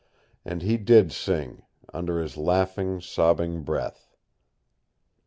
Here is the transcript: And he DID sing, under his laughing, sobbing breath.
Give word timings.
And 0.43 0.63
he 0.63 0.77
DID 0.77 1.11
sing, 1.11 1.61
under 1.93 2.19
his 2.19 2.35
laughing, 2.35 3.01
sobbing 3.01 3.61
breath. 3.61 4.15